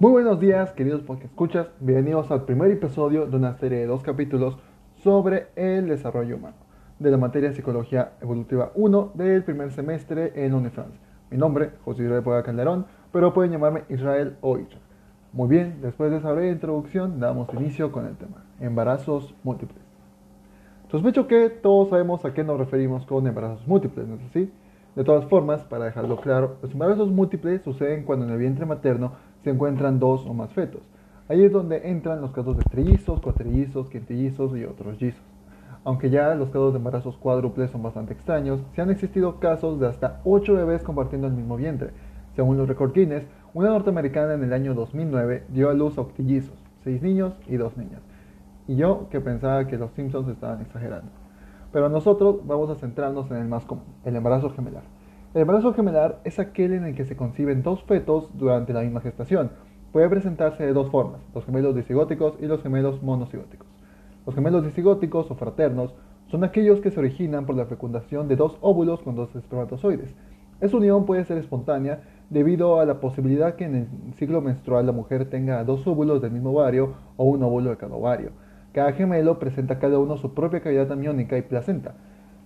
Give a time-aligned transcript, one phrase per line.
[0.00, 1.66] Muy buenos días, queridos porque escuchas.
[1.80, 4.56] Bienvenidos al primer episodio de una serie de dos capítulos
[5.02, 6.54] sobre el desarrollo humano
[7.00, 10.96] de la materia Psicología Evolutiva 1 del primer semestre en UniFrance.
[11.32, 14.84] Mi nombre, José Israel Puega Calderón, pero pueden llamarme Israel o Israel.
[15.32, 19.82] Muy bien, después de esa breve introducción, damos inicio con el tema: embarazos múltiples.
[20.92, 24.48] Sospecho que todos sabemos a qué nos referimos con embarazos múltiples, ¿no es así?
[24.94, 29.12] De todas formas, para dejarlo claro, los embarazos múltiples suceden cuando en el vientre materno
[29.44, 30.82] se encuentran dos o más fetos.
[31.28, 35.22] Ahí es donde entran los casos de trillizos, cuatrillizos, quintillizos y otros yizos.
[35.84, 39.86] Aunque ya los casos de embarazos cuádruples son bastante extraños, se han existido casos de
[39.86, 41.90] hasta 8 bebés compartiendo el mismo vientre.
[42.34, 46.54] Según los record Guinness, una norteamericana en el año 2009 dio a luz a octillizos,
[46.84, 48.00] 6 niños y 2 niñas.
[48.66, 51.10] Y yo que pensaba que los Simpsons estaban exagerando.
[51.72, 54.82] Pero nosotros vamos a centrarnos en el más común, el embarazo gemelar.
[55.34, 59.02] El embarazo gemelar es aquel en el que se conciben dos fetos durante la misma
[59.02, 59.50] gestación.
[59.92, 63.68] Puede presentarse de dos formas, los gemelos disigóticos y los gemelos monocigóticos.
[64.24, 65.94] Los gemelos disigóticos o fraternos
[66.28, 70.14] son aquellos que se originan por la fecundación de dos óvulos con dos espermatozoides.
[70.62, 72.00] Esta unión puede ser espontánea
[72.30, 76.30] debido a la posibilidad que en el ciclo menstrual la mujer tenga dos óvulos del
[76.30, 78.30] mismo ovario o un óvulo de cada ovario.
[78.72, 81.96] Cada gemelo presenta cada uno su propia cavidad amniónica y placenta.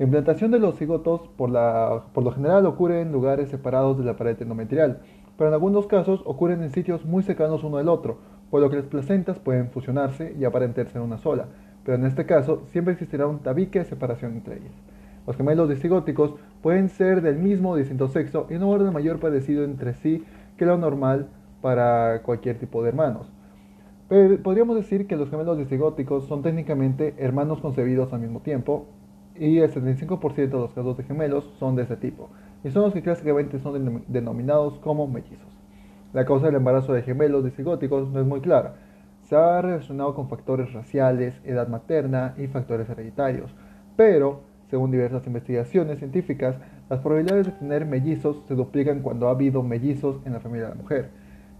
[0.00, 4.34] La implantación de los cigotos por, lo general ocurre en lugares separados de la pared
[4.40, 5.00] endometrial,
[5.36, 8.16] pero en algunos casos ocurren en sitios muy cercanos uno del otro,
[8.50, 11.48] por lo que las placentas pueden fusionarse y aparentarse en una sola,
[11.84, 14.72] pero en este caso siempre existirá un tabique de separación entre ellas.
[15.26, 19.64] Los gemelos disigóticos pueden ser del mismo o distinto sexo y no guardan mayor parecido
[19.64, 20.24] entre sí
[20.56, 21.28] que lo normal
[21.60, 23.30] para cualquier tipo de hermanos
[24.42, 28.86] podríamos decir que los gemelos disigóticos son técnicamente hermanos concebidos al mismo tiempo
[29.36, 32.30] y el 75% de los casos de gemelos son de ese tipo
[32.64, 35.48] y son los que clásicamente son denominados como mellizos.
[36.12, 38.74] La causa del embarazo de gemelos disigóticos no es muy clara.
[39.22, 43.54] Se ha relacionado con factores raciales, edad materna y factores hereditarios,
[43.96, 44.40] pero
[44.70, 46.56] según diversas investigaciones científicas,
[46.88, 50.74] las probabilidades de tener mellizos se duplican cuando ha habido mellizos en la familia de
[50.74, 51.10] la mujer.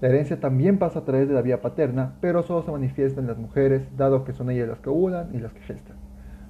[0.00, 3.26] La herencia también pasa a través de la vía paterna, pero solo se manifiesta en
[3.26, 5.99] las mujeres, dado que son ellas las que ovulan y las que gestan.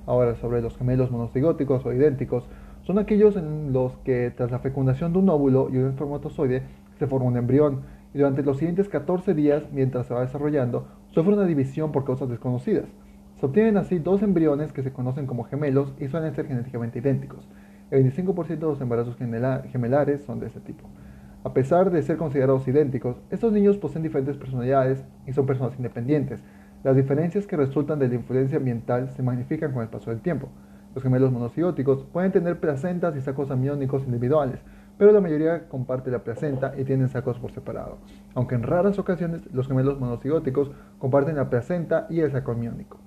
[0.06, 2.48] Ahora, sobre los gemelos monocigóticos o idénticos,
[2.82, 6.62] son aquellos en los que tras la fecundación de un óvulo y un espermatozoide
[6.98, 11.34] se forma un embrión, y durante los siguientes 14 días, mientras se va desarrollando, sufre
[11.34, 12.86] una división por causas desconocidas.
[13.38, 17.48] Se obtienen así dos embriones que se conocen como gemelos y suelen ser genéticamente idénticos.
[17.90, 20.88] El 25% de los embarazos gemelares son de este tipo.
[21.42, 26.42] A pesar de ser considerados idénticos, estos niños poseen diferentes personalidades y son personas independientes.
[26.82, 30.48] Las diferencias que resultan de la influencia ambiental se magnifican con el paso del tiempo.
[30.94, 34.60] Los gemelos monocigóticos pueden tener placentas y sacos amniónicos individuales,
[34.96, 37.98] pero la mayoría comparte la placenta y tienen sacos por separado,
[38.34, 42.98] aunque en raras ocasiones los gemelos monocigóticos comparten la placenta y el saco amniónico.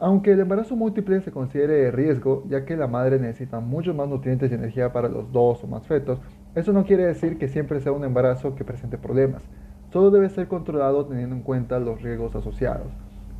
[0.00, 4.08] Aunque el embarazo múltiple se considere de riesgo, ya que la madre necesita muchos más
[4.08, 6.18] nutrientes y energía para los dos o más fetos,
[6.56, 9.42] eso no quiere decir que siempre sea un embarazo que presente problemas.
[9.90, 12.92] Todo debe ser controlado teniendo en cuenta los riesgos asociados,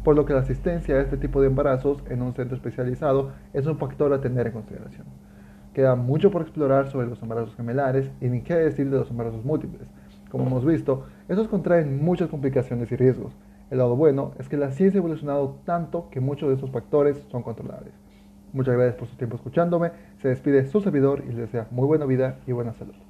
[0.03, 3.67] por lo que la asistencia a este tipo de embarazos en un centro especializado es
[3.67, 5.07] un factor a tener en consideración.
[5.75, 9.45] Queda mucho por explorar sobre los embarazos gemelares y ni qué decir de los embarazos
[9.45, 9.89] múltiples.
[10.29, 13.33] Como hemos visto, estos contraen muchas complicaciones y riesgos.
[13.71, 17.25] El lado bueno es que la ciencia ha evolucionado tanto que muchos de estos factores
[17.31, 17.95] son controlables.
[18.53, 19.93] Muchas gracias por su tiempo escuchándome.
[20.21, 23.10] Se despide su servidor y les desea muy buena vida y buena salud.